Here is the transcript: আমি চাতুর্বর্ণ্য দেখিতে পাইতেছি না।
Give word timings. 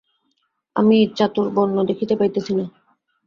আমি 0.75 0.97
চাতুর্বর্ণ্য 1.17 1.77
দেখিতে 1.89 2.13
পাইতেছি 2.15 2.51
না। 2.53 2.65